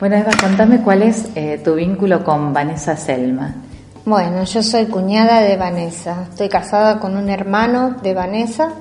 Bueno, 0.00 0.14
Eva, 0.14 0.30
contame 0.40 0.80
cuál 0.80 1.02
es 1.02 1.28
eh, 1.34 1.60
tu 1.64 1.74
vínculo 1.74 2.22
con 2.22 2.52
Vanessa 2.52 2.96
Selma. 2.96 3.56
Bueno, 4.04 4.44
yo 4.44 4.62
soy 4.62 4.86
cuñada 4.86 5.40
de 5.40 5.56
Vanessa. 5.56 6.28
Estoy 6.30 6.48
casada 6.48 7.00
con 7.00 7.16
un 7.16 7.28
hermano 7.28 7.96
de 8.00 8.14
Vanessa. 8.14 8.74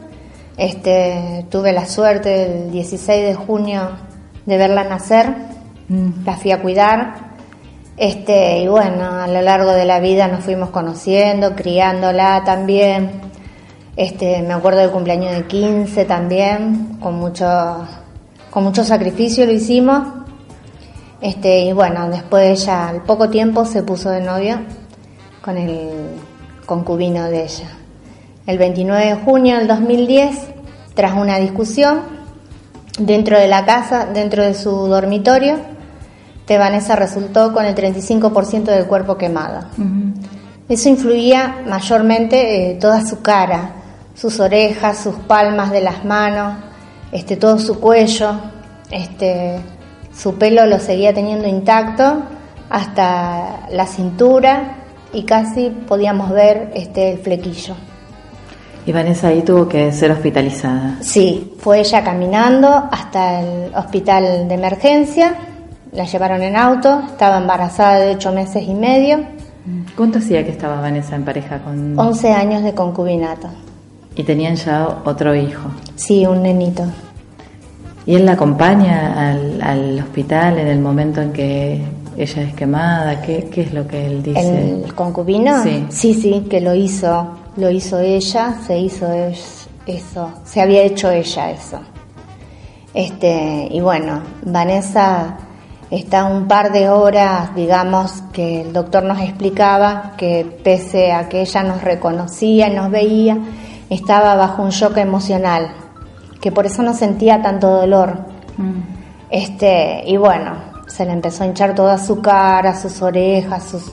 Este, 0.58 1.44
tuve 1.50 1.74
la 1.74 1.88
suerte 1.88 2.66
el 2.66 2.72
16 2.72 3.26
de 3.30 3.34
junio 3.34 3.90
de 4.46 4.58
verla 4.58 4.84
nacer. 4.84 5.34
Mm. 5.90 6.24
La 6.24 6.38
fui 6.38 6.52
a 6.52 6.62
cuidar. 6.62 7.16
Este, 7.98 8.60
y 8.60 8.68
bueno, 8.68 9.06
a 9.06 9.28
lo 9.28 9.42
largo 9.42 9.72
de 9.72 9.86
la 9.86 10.00
vida 10.00 10.28
nos 10.28 10.44
fuimos 10.44 10.70
conociendo, 10.70 11.56
criándola 11.56 12.44
también. 12.46 13.22
Este, 13.96 14.44
me 14.44 14.54
acuerdo 14.54 14.82
del 14.82 14.92
cumpleaños 14.92 15.32
de 15.32 15.48
15 15.48 16.06
también, 16.06 17.00
con 17.02 17.16
mucho, 17.16 17.88
con 18.52 18.66
mucho 18.66 18.84
sacrificio 18.84 19.48
lo 19.48 19.54
hicimos. 19.54 20.27
Este, 21.22 21.62
y 21.62 21.74
bueno, 21.74 22.10
después 22.10 22.62
ella 22.62 22.90
al 22.90 23.04
poco 23.04 23.30
tiempo 23.30 23.66
se 23.66 23.84
puso 23.84 24.10
de 24.10 24.22
novio 24.22 24.60
con 25.42 25.58
el 25.58 25.90
concubino 26.66 27.26
de 27.26 27.44
ella. 27.44 27.70
El 28.46 28.58
29 28.58 29.06
de 29.06 29.16
junio 29.16 29.58
del 29.58 29.68
2010, 29.68 30.38
tras 30.94 31.14
una 31.14 31.38
discusión 31.38 32.02
dentro 33.00 33.38
de 33.40 33.48
la 33.48 33.66
casa, 33.66 34.06
dentro 34.06 34.44
de 34.44 34.54
su 34.54 34.72
dormitorio, 34.72 35.58
Vanessa 36.56 36.96
resultó 36.96 37.52
con 37.52 37.66
el 37.66 37.76
35% 37.76 38.64
del 38.64 38.86
cuerpo 38.86 39.18
quemado. 39.18 39.66
Eso 40.70 40.88
influía 40.88 41.64
mayormente 41.68 42.72
eh, 42.72 42.76
toda 42.76 43.06
su 43.06 43.22
cara, 43.22 43.72
sus 44.14 44.40
orejas, 44.40 45.00
sus 45.00 45.16
palmas 45.16 45.72
de 45.72 45.82
las 45.82 46.06
manos, 46.06 46.56
este, 47.12 47.36
todo 47.36 47.60
su 47.60 47.80
cuello, 47.80 48.32
este, 48.92 49.60
su 50.18 50.36
pelo 50.36 50.66
lo 50.66 50.80
seguía 50.80 51.14
teniendo 51.14 51.48
intacto 51.48 52.24
hasta 52.70 53.68
la 53.72 53.86
cintura 53.86 54.76
y 55.14 55.24
casi 55.24 55.70
podíamos 55.70 56.32
ver 56.32 56.72
este, 56.76 57.12
el 57.12 57.20
flequillo. 57.20 57.76
Y 58.86 58.92
Vanessa 58.92 59.28
ahí 59.28 59.42
tuvo 59.42 59.68
que 59.68 59.92
ser 59.92 60.12
hospitalizada. 60.12 60.98
Sí, 61.02 61.54
fue 61.60 61.80
ella 61.80 62.04
caminando 62.04 62.68
hasta 62.90 63.42
el 63.42 63.76
hospital 63.76 64.48
de 64.48 64.54
emergencia 64.56 65.36
la 65.92 66.04
llevaron 66.04 66.42
en 66.44 66.56
auto, 66.56 67.02
estaba 67.08 67.38
embarazada 67.38 68.00
de 68.00 68.12
ocho 68.12 68.32
meses 68.32 68.64
y 68.68 68.74
medio. 68.74 69.20
¿Cuánto 69.96 70.20
hacía 70.20 70.44
que 70.44 70.52
estaba 70.52 70.80
Vanessa 70.80 71.16
en 71.16 71.26
pareja 71.26 71.60
con...? 71.60 71.98
11 71.98 72.32
años 72.32 72.64
de 72.64 72.74
concubinato. 72.74 73.50
¿Y 74.16 74.24
tenían 74.24 74.56
ya 74.56 74.88
otro 75.06 75.36
hijo? 75.36 75.70
Sí, 75.96 76.26
un 76.26 76.44
nenito. 76.44 76.84
¿Y 78.08 78.16
él 78.16 78.26
la 78.26 78.32
acompaña 78.32 79.32
al, 79.60 80.00
hospital 80.00 80.60
en 80.60 80.68
el 80.68 80.80
momento 80.80 81.22
en 81.22 81.34
que 81.34 81.82
ella 82.16 82.42
es 82.42 82.54
quemada? 82.54 83.22
¿Qué, 83.22 83.50
¿Qué, 83.52 83.64
es 83.64 83.74
lo 83.74 83.86
que 83.86 84.06
él 84.06 84.24
dice? 84.24 84.84
¿El 84.86 84.96
concubino? 84.96 85.62
Sí. 85.62 85.86
sí, 85.90 86.14
sí, 86.14 86.48
que 86.50 86.62
lo 86.62 86.74
hizo, 86.74 87.28
lo 87.58 87.70
hizo 87.70 88.00
ella, 88.00 88.56
se 88.66 88.80
hizo 88.80 89.12
eso, 89.12 90.32
se 90.46 90.62
había 90.62 90.84
hecho 90.84 91.12
ella 91.12 91.52
eso. 91.52 91.80
Este, 92.94 93.68
y 93.70 93.82
bueno, 93.82 94.22
Vanessa 94.42 95.40
está 95.92 96.24
un 96.24 96.48
par 96.48 96.72
de 96.72 96.88
horas, 96.88 97.54
digamos, 97.56 98.24
que 98.32 98.62
el 98.62 98.72
doctor 98.72 99.04
nos 99.04 99.20
explicaba 99.20 100.14
que 100.16 100.46
pese 100.64 101.12
a 101.12 101.28
que 101.28 101.42
ella 101.42 101.64
nos 101.64 101.84
reconocía 101.84 102.70
nos 102.70 102.90
veía, 102.90 103.38
estaba 103.90 104.36
bajo 104.36 104.64
un 104.64 104.70
shock 104.70 104.96
emocional, 104.96 105.72
que 106.42 106.52
por 106.52 106.66
eso 106.66 106.84
no 106.84 106.94
sentía 106.94 107.42
tanto 107.42 107.70
dolor. 107.70 108.18
Mm. 108.58 108.82
Este, 109.30 110.04
y 110.06 110.18
bueno, 110.18 110.54
se 110.88 111.06
le 111.06 111.12
empezó 111.12 111.44
a 111.44 111.48
hinchar 111.48 111.76
toda 111.76 111.98
su 111.98 112.22
cara, 112.22 112.76
sus 112.76 113.02
orejas, 113.02 113.64
sus 113.64 113.92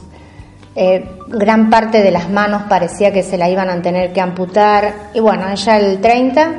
eh, 0.76 1.08
gran 1.28 1.70
parte 1.70 2.02
de 2.02 2.10
las 2.10 2.28
manos 2.28 2.62
parecía 2.68 3.12
que 3.12 3.22
se 3.22 3.38
la 3.38 3.48
iban 3.48 3.70
a 3.70 3.80
tener 3.80 4.12
que 4.12 4.20
amputar. 4.20 5.10
Y 5.14 5.20
bueno, 5.20 5.48
ella 5.48 5.78
el 5.78 6.00
30 6.00 6.52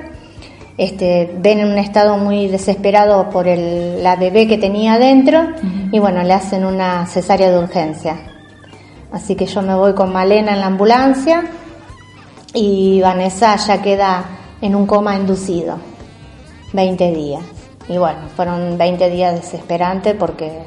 este, 0.77 1.35
ven 1.37 1.59
en 1.59 1.71
un 1.71 1.77
estado 1.77 2.17
muy 2.17 2.47
desesperado 2.47 3.29
por 3.29 3.47
el, 3.47 4.01
la 4.03 4.15
bebé 4.15 4.47
que 4.47 4.57
tenía 4.57 4.93
adentro 4.93 5.47
y 5.91 5.99
bueno, 5.99 6.23
le 6.23 6.33
hacen 6.33 6.65
una 6.65 7.05
cesárea 7.07 7.51
de 7.51 7.59
urgencia. 7.59 8.17
Así 9.11 9.35
que 9.35 9.45
yo 9.45 9.61
me 9.61 9.75
voy 9.75 9.93
con 9.93 10.11
Malena 10.11 10.53
en 10.53 10.59
la 10.59 10.67
ambulancia 10.67 11.43
y 12.53 13.01
Vanessa 13.01 13.55
ya 13.57 13.81
queda 13.81 14.25
en 14.65 14.75
un 14.75 14.87
coma 14.87 15.15
inducido, 15.15 15.77
20 16.73 17.11
días. 17.11 17.43
Y 17.87 17.99
bueno, 17.99 18.21
fueron 18.35 18.79
20 18.79 19.11
días 19.11 19.35
desesperantes 19.35 20.15
porque 20.15 20.63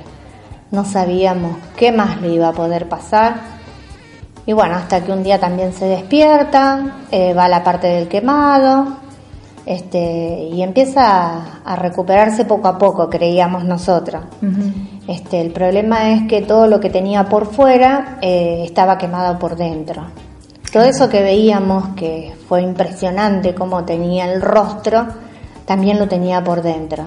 no 0.71 0.85
sabíamos 0.85 1.57
qué 1.77 1.91
más 1.91 2.21
le 2.23 2.29
iba 2.29 2.49
a 2.49 2.53
poder 2.53 2.89
pasar. 2.89 3.59
Y 4.47 4.53
bueno, 4.53 4.77
hasta 4.77 5.05
que 5.05 5.11
un 5.11 5.25
día 5.25 5.41
también 5.41 5.73
se 5.73 5.87
despierta, 5.87 7.01
eh, 7.11 7.35
va 7.35 7.47
a 7.47 7.49
la 7.49 7.65
parte 7.65 7.89
del 7.89 8.07
quemado, 8.07 8.99
este, 9.67 10.45
y 10.45 10.63
empieza 10.63 11.61
a, 11.65 11.77
recuperarse 11.77 12.45
poco 12.45 12.69
a 12.69 12.79
poco, 12.79 13.11
creíamos 13.11 13.65
nosotros. 13.65 14.23
este, 15.09 15.41
el 15.41 15.51
problema 15.51 16.13
es 16.13 16.29
que 16.29 16.43
todo 16.43 16.69
lo 16.69 16.79
que 16.79 16.89
tenía 16.89 17.29
por 17.29 17.47
fuera 17.47 18.19
eh, 18.23 18.63
estaba 18.65 18.97
quemado 18.97 19.41
por 19.41 19.57
dentro. 19.57 20.05
Todo 20.73 20.85
eso 20.85 21.09
que 21.09 21.23
veíamos, 21.23 21.95
que 21.97 22.35
fue 22.49 22.63
impresionante 22.63 23.55
cómo 23.55 23.85
tenía 23.85 24.33
el 24.33 24.41
rostro, 24.41 25.07
también 25.65 25.99
lo 25.99 26.09
tenía 26.09 26.43
por 26.45 26.63
dentro. 26.63 27.05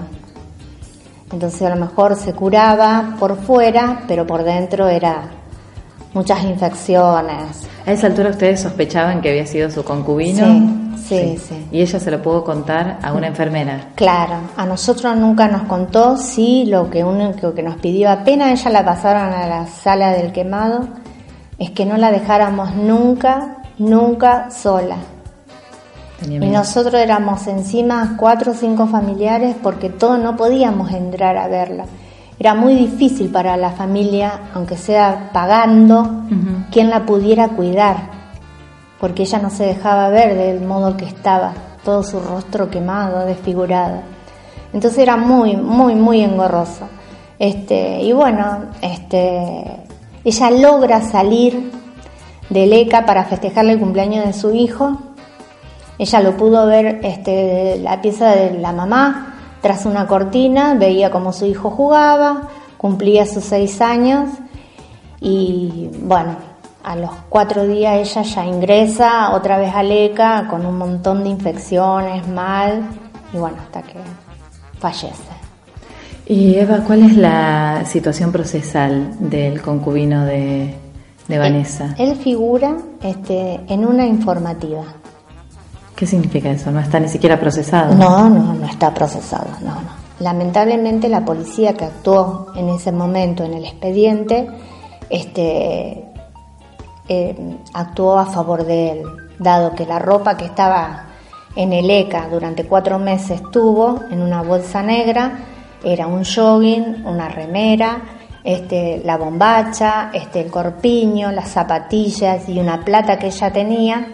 Entonces 1.32 1.62
a 1.62 1.70
lo 1.70 1.76
mejor 1.76 2.16
se 2.16 2.32
curaba 2.34 3.16
por 3.18 3.36
fuera, 3.36 4.02
pero 4.06 4.26
por 4.26 4.44
dentro 4.44 4.88
era 4.88 5.22
muchas 6.12 6.44
infecciones. 6.44 7.66
A 7.86 7.92
esa 7.92 8.08
altura 8.08 8.30
ustedes 8.30 8.60
sospechaban 8.60 9.20
que 9.20 9.30
había 9.30 9.46
sido 9.46 9.70
su 9.70 9.82
concubino. 9.82 10.80
Sí, 11.02 11.36
sí, 11.36 11.66
Y 11.72 11.80
ella 11.80 11.98
se 11.98 12.10
lo 12.10 12.22
pudo 12.22 12.44
contar 12.44 12.98
a 13.02 13.12
una 13.12 13.26
enfermera. 13.26 13.88
Claro, 13.96 14.34
a 14.56 14.64
nosotros 14.64 15.16
nunca 15.16 15.48
nos 15.48 15.62
contó, 15.62 16.16
sí, 16.16 16.64
lo 16.66 16.88
que 16.90 17.02
único 17.04 17.52
que 17.54 17.62
nos 17.62 17.76
pidió 17.76 18.10
apenas 18.10 18.60
ella 18.60 18.70
la 18.70 18.84
pasaron 18.84 19.32
a 19.32 19.46
la 19.46 19.66
sala 19.66 20.12
del 20.12 20.32
quemado, 20.32 20.86
es 21.58 21.70
que 21.70 21.84
no 21.86 21.96
la 21.96 22.10
dejáramos 22.10 22.74
nunca, 22.74 23.58
nunca 23.78 24.50
sola. 24.50 24.96
y 26.26 26.38
nosotros 26.38 26.94
éramos 26.94 27.46
encima 27.46 28.16
cuatro 28.18 28.52
o 28.52 28.54
cinco 28.54 28.86
familiares 28.86 29.56
porque 29.62 29.90
todos 29.90 30.18
no 30.18 30.36
podíamos 30.36 30.92
entrar 30.92 31.36
a 31.36 31.48
verla. 31.48 31.84
Era 32.38 32.54
muy 32.54 32.74
difícil 32.74 33.30
para 33.30 33.56
la 33.56 33.70
familia, 33.70 34.50
aunque 34.54 34.76
sea 34.76 35.30
pagando, 35.32 36.24
quien 36.70 36.90
la 36.90 37.06
pudiera 37.06 37.48
cuidar 37.48 38.22
porque 39.02 39.24
ella 39.24 39.40
no 39.40 39.50
se 39.50 39.64
dejaba 39.64 40.10
ver 40.10 40.36
del 40.36 40.60
modo 40.60 40.96
que 40.96 41.06
estaba, 41.06 41.54
todo 41.84 42.04
su 42.04 42.20
rostro 42.20 42.70
quemado, 42.70 43.26
desfigurado. 43.26 43.96
Entonces 44.72 45.00
era 45.00 45.16
muy, 45.16 45.56
muy, 45.56 45.96
muy 45.96 46.20
engorroso. 46.20 46.86
Este, 47.36 48.00
y 48.00 48.12
bueno, 48.12 48.66
este, 48.80 49.78
ella 50.24 50.50
logra 50.50 51.00
salir 51.02 51.70
del 52.48 52.72
ECA 52.72 53.06
para 53.06 53.24
festejarle 53.24 53.72
el 53.72 53.78
cumpleaños 53.78 54.26
de 54.26 54.32
su 54.32 54.54
hijo. 54.54 54.98
Ella 55.98 56.20
lo 56.20 56.36
pudo 56.36 56.66
ver 56.66 57.00
este, 57.02 57.78
la 57.78 58.00
pieza 58.00 58.30
de 58.30 58.58
la 58.58 58.72
mamá 58.72 59.34
tras 59.60 59.86
una 59.86 60.06
cortina, 60.06 60.74
veía 60.74 61.10
cómo 61.10 61.32
su 61.32 61.46
hijo 61.46 61.70
jugaba, 61.70 62.48
cumplía 62.76 63.26
sus 63.26 63.44
seis 63.44 63.80
años 63.80 64.28
y 65.20 65.88
bueno, 66.00 66.36
a 66.82 66.96
los 66.96 67.10
cuatro 67.28 67.64
días 67.64 67.96
ella 67.96 68.22
ya 68.22 68.44
ingresa 68.44 69.30
otra 69.34 69.58
vez 69.58 69.72
a 69.74 69.84
LECA 69.84 70.48
con 70.48 70.66
un 70.66 70.78
montón 70.78 71.22
de 71.22 71.30
infecciones, 71.30 72.26
mal, 72.26 72.82
y 73.32 73.38
bueno, 73.38 73.56
hasta 73.60 73.82
que 73.82 73.98
fallece. 74.80 75.32
Y 76.26 76.54
Eva, 76.54 76.84
¿cuál 76.86 77.02
es 77.02 77.16
la 77.16 77.84
situación 77.84 78.30
procesal 78.30 79.16
del 79.18 79.60
concubino 79.60 80.24
de, 80.24 80.74
Vanessa? 81.28 81.94
Él, 81.98 82.16
figura 82.16 82.76
este, 83.02 83.60
en 83.68 83.84
una 83.84 84.06
informativa. 84.06 84.84
¿Qué 85.96 86.06
significa 86.06 86.50
eso? 86.50 86.70
¿No 86.70 86.80
está 86.80 87.00
ni 87.00 87.08
siquiera 87.08 87.38
procesado? 87.40 87.94
No, 87.94 88.28
no, 88.28 88.54
no 88.54 88.66
está 88.66 88.94
procesado, 88.94 89.46
no, 89.60 89.74
no. 89.74 90.02
Lamentablemente 90.20 91.08
la 91.08 91.24
policía 91.24 91.74
que 91.74 91.84
actuó 91.84 92.52
en 92.54 92.68
ese 92.68 92.92
momento 92.92 93.42
en 93.44 93.54
el 93.54 93.64
expediente 93.64 94.48
este, 95.10 96.04
eh, 97.08 97.56
actuó 97.74 98.18
a 98.18 98.26
favor 98.26 98.64
de 98.64 98.90
él, 98.92 99.02
dado 99.38 99.74
que 99.74 99.84
la 99.84 99.98
ropa 99.98 100.36
que 100.36 100.44
estaba 100.44 101.06
en 101.56 101.72
el 101.72 101.90
ECA 101.90 102.28
durante 102.30 102.64
cuatro 102.64 102.98
meses 102.98 103.42
tuvo 103.50 104.00
en 104.10 104.22
una 104.22 104.42
bolsa 104.42 104.82
negra 104.82 105.51
era 105.84 106.06
un 106.06 106.24
jogging, 106.24 107.04
una 107.04 107.28
remera, 107.28 108.02
este, 108.44 109.02
la 109.04 109.16
bombacha, 109.16 110.10
este, 110.12 110.40
el 110.40 110.50
corpiño, 110.50 111.30
las 111.32 111.50
zapatillas 111.50 112.48
y 112.48 112.58
una 112.58 112.84
plata 112.84 113.18
que 113.18 113.26
ella 113.28 113.52
tenía. 113.52 114.06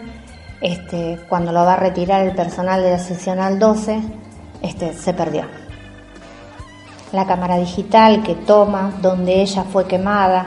Este, 0.61 1.19
cuando 1.29 1.51
lo 1.51 1.63
va 1.63 1.73
a 1.73 1.77
retirar 1.77 2.25
el 2.27 2.35
personal 2.35 2.83
de 2.83 2.91
la 2.91 2.99
seccional 2.99 3.59
12, 3.59 4.01
este, 4.61 4.93
se 4.93 5.13
perdió. 5.13 5.43
la 7.11 7.25
cámara 7.25 7.57
digital 7.57 8.21
que 8.21 8.35
toma 8.35 8.91
donde 9.01 9.41
ella 9.41 9.63
fue 9.63 9.87
quemada. 9.87 10.45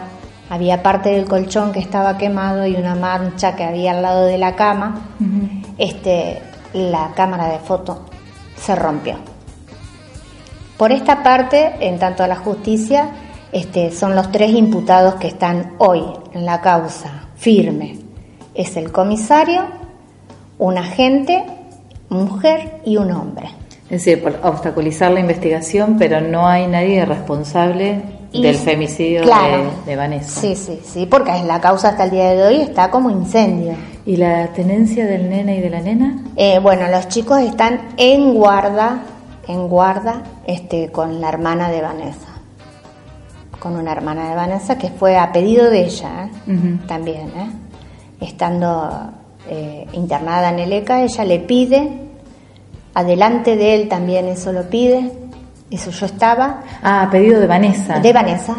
Había 0.48 0.82
parte 0.82 1.08
del 1.08 1.24
colchón 1.24 1.72
que 1.72 1.80
estaba 1.80 2.18
quemado 2.18 2.66
y 2.66 2.76
una 2.76 2.94
mancha 2.94 3.56
que 3.56 3.64
había 3.64 3.92
al 3.92 4.02
lado 4.02 4.26
de 4.26 4.38
la 4.38 4.54
cama. 4.54 5.16
este, 5.78 6.40
la 6.72 7.10
cámara 7.16 7.48
de 7.48 7.58
foto 7.58 8.04
se 8.56 8.76
rompió. 8.76 9.31
Por 10.82 10.90
esta 10.90 11.22
parte, 11.22 11.74
en 11.78 12.00
tanto 12.00 12.24
a 12.24 12.26
la 12.26 12.34
justicia, 12.34 13.10
este, 13.52 13.92
son 13.92 14.16
los 14.16 14.32
tres 14.32 14.50
imputados 14.50 15.14
que 15.14 15.28
están 15.28 15.74
hoy 15.78 16.02
en 16.34 16.44
la 16.44 16.60
causa 16.60 17.28
firme. 17.36 18.00
Es 18.52 18.76
el 18.76 18.90
comisario, 18.90 19.62
un 20.58 20.78
agente, 20.78 21.44
mujer 22.08 22.80
y 22.84 22.96
un 22.96 23.12
hombre. 23.12 23.46
Es 23.84 24.04
decir, 24.04 24.24
por 24.24 24.40
obstaculizar 24.42 25.12
la 25.12 25.20
investigación, 25.20 25.98
pero 26.00 26.20
no 26.20 26.48
hay 26.48 26.66
nadie 26.66 27.04
responsable 27.04 28.02
del 28.32 28.56
femicidio 28.56 29.22
de, 29.86 29.94
Vanessa. 29.94 30.40
Sí, 30.40 30.56
sí, 30.56 30.80
sí, 30.84 31.06
porque 31.06 31.30
la 31.44 31.60
causa 31.60 31.90
hasta 31.90 32.06
el 32.06 32.10
día 32.10 32.30
de 32.30 32.42
hoy 32.42 32.60
está 32.60 32.90
como 32.90 33.08
incendio. 33.08 33.74
¿Y 34.04 34.16
la 34.16 34.48
tenencia 34.48 35.06
del 35.06 35.30
nene 35.30 35.58
y 35.58 35.60
de 35.60 35.70
la 35.70 35.80
nena? 35.80 36.24
Eh, 36.34 36.58
bueno, 36.58 36.88
los 36.88 37.06
chicos 37.06 37.40
están 37.40 37.90
en 37.96 38.34
guarda, 38.34 39.04
en 39.48 39.68
guarda, 39.68 40.22
este, 40.46 40.90
con 40.90 41.20
la 41.20 41.28
hermana 41.28 41.70
de 41.70 41.82
Vanessa. 41.82 42.28
Con 43.58 43.76
una 43.76 43.92
hermana 43.92 44.28
de 44.28 44.34
Vanessa 44.34 44.76
que 44.76 44.88
fue 44.88 45.16
a 45.16 45.32
pedido 45.32 45.70
de 45.70 45.84
ella, 45.84 46.24
¿eh? 46.24 46.78
también, 46.86 47.28
¿eh? 47.28 47.50
estando 48.20 49.10
internada 49.92 50.50
en 50.50 50.60
el 50.60 50.72
ECA, 50.72 51.02
ella 51.02 51.24
le 51.24 51.40
pide 51.40 52.02
adelante 52.94 53.56
de 53.56 53.74
él 53.74 53.88
también 53.88 54.28
eso 54.28 54.52
lo 54.52 54.68
pide. 54.68 55.10
Eso 55.70 55.90
yo 55.90 56.04
estaba. 56.04 56.62
Ah, 56.82 57.08
pedido 57.10 57.40
de 57.40 57.46
Vanessa. 57.46 57.98
De 57.98 58.12
Vanessa. 58.12 58.54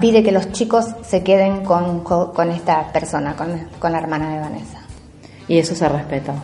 Pide 0.00 0.22
que 0.22 0.32
los 0.32 0.52
chicos 0.52 0.94
se 1.02 1.22
queden 1.22 1.64
con, 1.64 2.00
con, 2.00 2.50
esta 2.50 2.92
persona, 2.92 3.34
con, 3.34 3.68
con, 3.78 3.90
la 3.90 3.98
hermana 3.98 4.28
de 4.34 4.40
Vanessa. 4.40 4.78
Y 5.48 5.58
eso 5.58 5.74
se 5.74 5.88
respeta, 5.88 6.34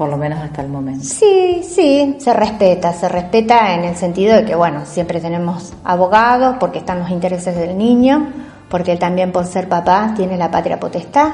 por 0.00 0.08
lo 0.08 0.16
menos 0.16 0.40
hasta 0.40 0.62
el 0.62 0.68
momento. 0.68 1.04
Sí, 1.04 1.60
sí, 1.62 2.16
se 2.18 2.32
respeta. 2.32 2.90
Se 2.94 3.06
respeta 3.06 3.74
en 3.74 3.84
el 3.84 3.96
sentido 3.96 4.34
de 4.34 4.46
que, 4.46 4.54
bueno, 4.54 4.86
siempre 4.86 5.20
tenemos 5.20 5.74
abogados 5.84 6.56
porque 6.58 6.78
están 6.78 7.00
los 7.00 7.10
intereses 7.10 7.54
del 7.54 7.76
niño, 7.76 8.32
porque 8.70 8.92
él 8.92 8.98
también 8.98 9.30
por 9.30 9.44
ser 9.44 9.68
papá 9.68 10.14
tiene 10.16 10.38
la 10.38 10.50
patria 10.50 10.80
potestad. 10.80 11.32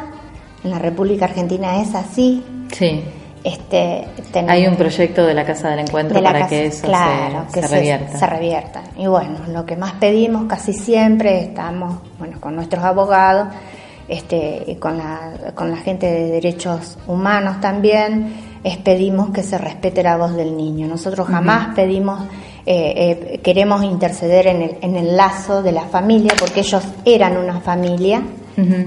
En 0.65 0.73
la 0.73 0.81
República 0.81 1.27
Argentina 1.27 1.81
es 1.81 1.95
así. 1.95 2.45
Sí. 2.73 3.05
Este, 3.45 4.05
Hay 4.49 4.67
un 4.67 4.75
proyecto 4.75 5.25
de 5.25 5.35
la 5.35 5.45
Casa 5.45 5.69
del 5.69 5.79
Encuentro 5.79 6.21
para 6.21 6.49
que 6.49 6.67
eso 6.67 6.89
se, 6.89 7.69
revierta. 7.69 8.19
Se 8.19 8.27
revierta. 8.27 8.83
Y 8.97 9.07
bueno, 9.07 9.43
lo 9.47 9.65
que 9.65 9.77
más 9.77 9.93
pedimos 9.93 10.47
casi 10.47 10.73
siempre, 10.73 11.41
estamos 11.41 11.99
bueno, 12.19 12.41
con 12.41 12.57
nuestros 12.57 12.83
abogados, 12.83 13.47
este, 14.09 14.65
y 14.67 14.75
con 14.75 14.99
la, 14.99 15.53
con 15.55 15.71
la 15.71 15.77
gente 15.77 16.07
de 16.07 16.31
derechos 16.33 16.99
humanos 17.07 17.61
también, 17.61 18.46
es 18.65 18.77
pedimos 18.79 19.31
que 19.31 19.43
se 19.43 19.59
respete 19.59 20.03
la 20.03 20.17
voz 20.17 20.35
del 20.35 20.57
niño. 20.57 20.87
Nosotros 20.87 21.29
jamás 21.29 21.75
pedimos, 21.75 22.23
eh, 22.67 23.31
eh, 23.33 23.41
queremos 23.43 23.85
interceder 23.85 24.47
en 24.49 24.63
el, 24.63 24.77
en 24.81 24.97
el 24.97 25.17
lazo 25.17 25.63
de 25.63 25.73
la 25.73 25.83
familia, 25.83 26.33
porque 26.39 26.61
ellos 26.61 26.83
eran 27.05 27.37
una 27.37 27.61
familia, 27.61 28.23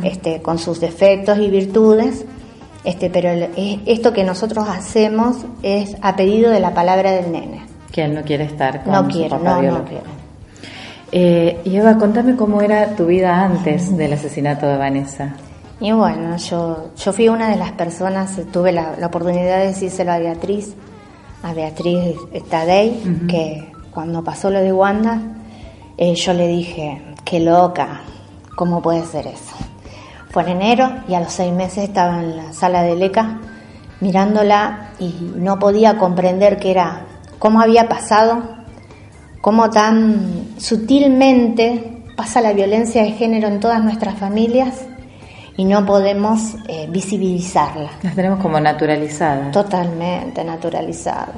este, 0.04 0.42
con 0.42 0.57
sus 0.57 0.80
defectos 0.80 1.38
y 1.38 1.48
virtudes 1.48 2.25
este, 2.83 3.10
pero 3.10 3.30
esto 3.86 4.13
que 4.13 4.24
nosotros 4.24 4.68
hacemos 4.69 5.38
es 5.63 5.98
a 6.01 6.16
pedido 6.16 6.50
de 6.50 6.60
la 6.60 6.74
palabra 6.74 7.12
del 7.12 7.31
nene. 7.31 7.62
Que 7.92 8.06
él 8.06 8.13
no 8.13 8.21
quiere 8.24 8.45
estar 8.45 8.83
con 8.83 8.94
no 8.94 9.07
quiero, 9.07 9.39
no, 9.39 9.62
no 9.62 9.83
quiero. 9.83 10.19
Eh, 11.12 11.60
y 11.66 11.75
Eva, 11.75 11.98
contame 11.98 12.36
cómo 12.36 12.62
era 12.62 12.95
tu 12.95 13.07
vida 13.07 13.44
antes 13.44 13.95
del 13.98 14.13
asesinato 14.13 14.68
de 14.68 14.77
Vanessa. 14.77 15.36
Y 15.81 15.94
bueno, 15.94 16.36
yo, 16.36 16.90
yo 16.98 17.14
fui 17.14 17.30
una 17.30 17.50
de 17.50 17.56
las 17.56 17.72
personas, 17.72 18.36
tuve 18.52 18.74
la, 18.74 18.98
oportunidad 19.02 19.60
de 19.60 19.68
decírselo 19.68 20.12
a 20.12 20.20
Beatriz, 20.20 20.76
a 21.42 21.54
Beatriz 21.54 22.18
Tadei, 22.50 23.02
que 23.30 23.72
cuando 23.90 24.22
pasó 24.22 24.50
lo 24.50 24.60
de 24.60 24.74
Wanda, 24.74 25.22
eh, 25.98 26.16
yo 26.16 26.34
le 26.34 26.48
dije, 26.48 27.02
qué 27.24 27.40
loca, 27.40 28.02
¿cómo 28.58 28.81
puede 28.81 29.06
ser 29.06 29.28
eso? 29.28 29.56
Fue 30.31 30.44
en 30.44 30.50
enero 30.50 30.92
y 31.08 31.14
a 31.14 31.22
los 31.22 31.31
seis 31.31 31.54
meses 31.54 31.86
estaba 31.86 32.20
en 32.20 32.36
la 32.36 32.52
sala 32.52 32.84
de 32.84 32.98
LECA 32.98 33.40
mirándola 34.02 34.92
y 35.00 35.16
no 35.36 35.60
podía 35.60 35.98
comprender 35.98 36.58
qué 36.58 36.72
era, 36.72 37.06
cómo 37.40 37.62
había 37.62 37.88
pasado, 37.88 38.44
cómo 39.40 39.70
tan 39.70 40.56
sutilmente 40.58 42.04
pasa 42.18 42.42
la 42.42 42.52
violencia 42.52 43.02
de 43.02 43.12
género 43.12 43.48
en 43.48 43.62
todas 43.62 43.81
nuestras 43.81 44.20
familias 44.20 44.89
y 45.60 45.66
no 45.66 45.86
podemos 45.86 46.56
eh, 46.70 46.88
visibilizarla. 46.90 47.90
Las 48.02 48.16
tenemos 48.16 48.40
como 48.40 48.62
naturalizadas. 48.62 49.52
Totalmente 49.52 50.42
naturalizadas. 50.42 51.36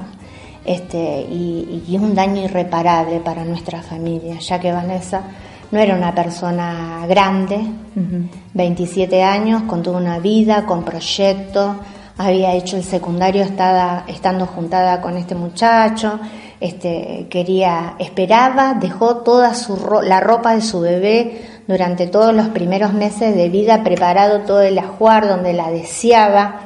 Este, 0.63 1.25
y, 1.27 1.83
y, 1.88 1.95
es 1.95 2.00
un 2.00 2.13
daño 2.13 2.44
irreparable 2.44 3.19
para 3.21 3.44
nuestra 3.44 3.81
familia, 3.81 4.38
ya 4.38 4.59
que 4.59 4.71
Vanessa 4.71 5.23
no 5.71 5.79
era 5.79 5.95
una 5.95 6.13
persona 6.13 7.03
grande, 7.07 7.62
27 8.53 9.23
años, 9.23 9.63
con 9.63 9.81
toda 9.81 9.97
una 9.97 10.19
vida, 10.19 10.67
con 10.67 10.83
proyectos, 10.85 11.77
había 12.15 12.53
hecho 12.53 12.77
el 12.77 12.83
secundario 12.83 13.41
estaba, 13.41 14.03
estando 14.07 14.45
juntada 14.45 15.01
con 15.01 15.17
este 15.17 15.33
muchacho, 15.33 16.19
este, 16.59 17.25
quería, 17.27 17.95
esperaba, 17.97 18.75
dejó 18.75 19.17
toda 19.17 19.56
su 19.56 20.00
la 20.03 20.19
ropa 20.19 20.53
de 20.53 20.62
su 20.62 20.79
bebé 20.79 21.50
durante 21.67 22.07
todos 22.07 22.33
los 22.33 22.49
primeros 22.49 22.93
meses 22.93 23.35
de 23.35 23.49
vida, 23.49 23.83
preparado 23.83 24.41
todo 24.41 24.61
el 24.61 24.77
ajuar 24.79 25.27
donde 25.27 25.53
la 25.53 25.71
deseaba, 25.71 26.61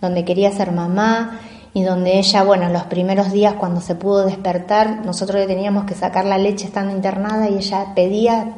donde 0.00 0.24
quería 0.24 0.50
ser 0.52 0.72
mamá 0.72 1.40
y 1.74 1.82
donde 1.84 2.18
ella, 2.18 2.42
bueno, 2.42 2.68
los 2.68 2.84
primeros 2.84 3.32
días 3.32 3.54
cuando 3.54 3.80
se 3.80 3.94
pudo 3.94 4.26
despertar, 4.26 5.06
nosotros 5.06 5.40
le 5.40 5.46
teníamos 5.46 5.84
que 5.84 5.94
sacar 5.94 6.24
la 6.24 6.38
leche 6.38 6.66
estando 6.66 6.94
internada 6.94 7.48
y 7.48 7.56
ella 7.56 7.94
pedía 7.94 8.54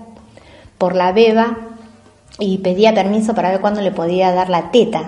por 0.79 0.97
la 0.97 1.13
beba 1.13 1.57
y 2.39 2.59
pedía 2.59 2.93
permiso 2.93 3.35
para 3.35 3.51
ver 3.51 3.61
cuándo 3.61 3.81
le 3.81 3.93
podía 3.93 4.33
dar 4.33 4.49
la 4.49 4.71
teta. 4.71 5.03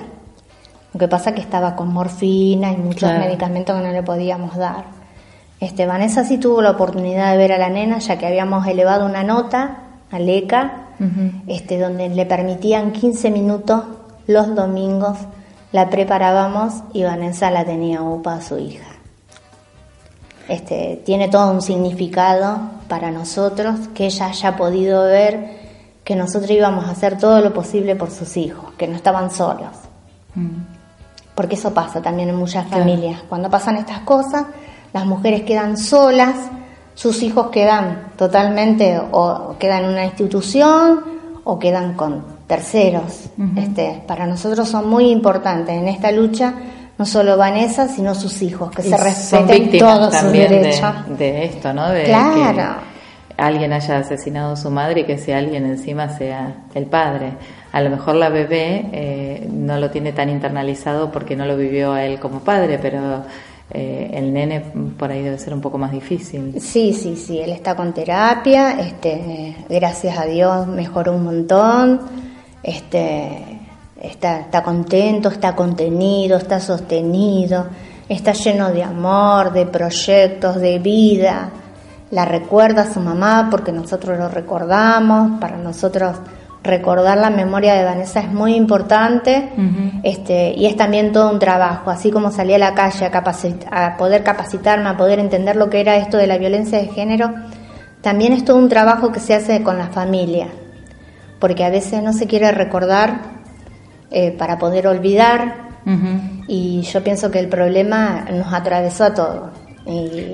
Lo 0.92 1.00
que 1.00 1.08
pasa 1.08 1.34
que 1.34 1.40
estaba 1.40 1.74
con 1.74 1.92
morfina 1.92 2.70
y 2.70 2.76
muchos 2.76 3.10
medicamentos 3.10 3.76
que 3.76 3.86
no 3.86 3.92
le 3.92 4.02
podíamos 4.02 4.56
dar. 4.56 4.84
Este, 5.58 5.86
Vanessa 5.86 6.24
sí 6.24 6.38
tuvo 6.38 6.62
la 6.62 6.70
oportunidad 6.70 7.32
de 7.32 7.38
ver 7.38 7.52
a 7.52 7.58
la 7.58 7.70
nena, 7.70 7.98
ya 7.98 8.18
que 8.18 8.26
habíamos 8.26 8.66
elevado 8.66 9.06
una 9.06 9.24
nota 9.24 9.85
a 10.10 10.18
LECA, 10.18 10.88
este, 11.46 11.78
donde 11.78 12.08
le 12.08 12.26
permitían 12.26 12.92
15 12.92 13.30
minutos 13.30 13.82
los 14.26 14.54
domingos 14.54 15.18
la 15.72 15.90
preparábamos 15.90 16.74
y 16.92 17.02
Vanessa 17.04 17.50
la 17.50 17.64
tenía 17.64 18.02
UPA 18.02 18.34
a 18.34 18.40
su 18.40 18.58
hija. 18.58 18.86
Este, 20.48 21.02
tiene 21.04 21.28
todo 21.28 21.50
un 21.50 21.60
significado 21.60 22.58
para 22.88 23.10
nosotros 23.10 23.88
que 23.94 24.06
ella 24.06 24.26
haya 24.26 24.56
podido 24.56 25.04
ver 25.04 25.66
que 26.04 26.14
nosotros 26.14 26.50
íbamos 26.52 26.86
a 26.86 26.92
hacer 26.92 27.18
todo 27.18 27.40
lo 27.40 27.52
posible 27.52 27.96
por 27.96 28.10
sus 28.10 28.36
hijos, 28.36 28.72
que 28.78 28.86
no 28.86 28.94
estaban 28.94 29.30
solos. 29.30 29.72
Mm. 30.34 30.62
Porque 31.34 31.56
eso 31.56 31.74
pasa 31.74 32.00
también 32.00 32.28
en 32.28 32.36
muchas 32.36 32.66
familias. 32.68 33.22
Cuando 33.28 33.50
pasan 33.50 33.76
estas 33.76 34.00
cosas, 34.00 34.46
las 34.92 35.04
mujeres 35.04 35.42
quedan 35.42 35.76
solas, 35.76 36.36
sus 36.96 37.22
hijos 37.22 37.48
quedan 37.48 38.12
totalmente 38.16 38.98
o 39.12 39.54
quedan 39.58 39.84
en 39.84 39.90
una 39.90 40.06
institución 40.06 41.04
o 41.44 41.58
quedan 41.58 41.94
con 41.94 42.24
terceros. 42.46 43.28
este, 43.54 44.02
para 44.06 44.26
nosotros 44.26 44.66
son 44.68 44.88
muy 44.88 45.10
importantes 45.10 45.76
en 45.76 45.88
esta 45.88 46.10
lucha, 46.10 46.54
no 46.96 47.04
solo 47.04 47.36
Vanessa, 47.36 47.86
sino 47.86 48.14
sus 48.14 48.40
hijos, 48.40 48.70
que 48.70 48.82
se 48.82 48.96
respeten 48.96 49.78
todos 49.78 50.16
sus 50.16 50.32
derechos. 50.32 51.18
De, 51.18 51.44
esto, 51.44 51.74
¿no? 51.74 51.90
De 51.90 52.04
claro. 52.04 52.80
que 53.36 53.42
alguien 53.42 53.74
haya 53.74 53.98
asesinado 53.98 54.54
a 54.54 54.56
su 54.56 54.70
madre 54.70 55.02
y 55.02 55.04
que 55.04 55.18
sea 55.18 55.36
alguien 55.36 55.66
encima 55.66 56.08
sea 56.08 56.64
el 56.74 56.86
padre. 56.86 57.32
A 57.72 57.82
lo 57.82 57.90
mejor 57.90 58.14
la 58.14 58.30
bebé 58.30 58.88
eh, 58.92 59.48
no 59.52 59.76
lo 59.76 59.90
tiene 59.90 60.12
tan 60.12 60.30
internalizado 60.30 61.12
porque 61.12 61.36
no 61.36 61.44
lo 61.44 61.58
vivió 61.58 61.92
a 61.92 62.04
él 62.04 62.18
como 62.18 62.40
padre, 62.40 62.78
pero 62.80 63.24
eh, 63.70 64.10
el 64.14 64.32
nene 64.32 64.60
por 64.98 65.10
ahí 65.10 65.22
debe 65.22 65.38
ser 65.38 65.54
un 65.54 65.60
poco 65.60 65.78
más 65.78 65.92
difícil. 65.92 66.60
Sí, 66.60 66.92
sí, 66.92 67.16
sí, 67.16 67.38
él 67.38 67.50
está 67.50 67.74
con 67.74 67.92
terapia, 67.92 68.80
este, 68.80 69.56
gracias 69.68 70.18
a 70.18 70.24
Dios 70.24 70.66
mejoró 70.66 71.14
un 71.14 71.24
montón 71.24 72.00
este, 72.66 73.60
está, 74.00 74.40
está 74.40 74.62
contento, 74.64 75.28
está 75.28 75.54
contenido, 75.54 76.36
está 76.36 76.58
sostenido, 76.58 77.68
está 78.08 78.32
lleno 78.32 78.72
de 78.72 78.82
amor, 78.82 79.52
de 79.52 79.66
proyectos, 79.66 80.56
de 80.56 80.80
vida. 80.80 81.50
La 82.10 82.24
recuerda 82.24 82.82
a 82.82 82.92
su 82.92 82.98
mamá 82.98 83.46
porque 83.52 83.70
nosotros 83.70 84.18
lo 84.18 84.28
recordamos, 84.28 85.40
para 85.40 85.56
nosotros 85.58 86.16
recordar 86.66 87.18
la 87.18 87.30
memoria 87.30 87.74
de 87.74 87.84
Vanessa 87.84 88.20
es 88.20 88.28
muy 88.28 88.54
importante 88.54 89.50
este, 90.02 90.52
y 90.56 90.66
es 90.66 90.76
también 90.76 91.12
todo 91.12 91.30
un 91.30 91.38
trabajo, 91.38 91.90
así 91.90 92.10
como 92.10 92.30
salí 92.30 92.52
a 92.54 92.58
la 92.58 92.74
calle 92.74 93.06
a, 93.06 93.86
a 93.86 93.96
poder 93.96 94.22
capacitarme, 94.22 94.88
a 94.88 94.96
poder 94.96 95.18
entender 95.18 95.56
lo 95.56 95.70
que 95.70 95.80
era 95.80 95.96
esto 95.96 96.16
de 96.16 96.26
la 96.26 96.38
violencia 96.38 96.78
de 96.78 96.88
género, 96.88 97.32
También 98.02 98.32
es 98.32 98.44
todo 98.44 98.58
un 98.58 98.68
trabajo 98.68 99.10
que 99.10 99.20
se 99.20 99.34
hace 99.34 99.62
con 99.62 99.78
la 99.78 99.88
familia, 99.88 100.48
porque 101.38 101.64
a 101.64 101.70
veces 101.70 102.02
no 102.02 102.12
se 102.12 102.26
quiere 102.26 102.52
recordar 102.52 103.20
eh, 104.10 104.30
para 104.32 104.58
poder 104.58 104.86
olvidar, 104.86 105.66
y 106.48 106.82
yo 106.82 107.02
pienso 107.04 107.30
que 107.30 107.38
el 107.38 107.48
problema 107.48 108.26
nos 108.30 108.52
atravesó 108.52 109.04
a 109.04 109.14
todos. 109.14 109.50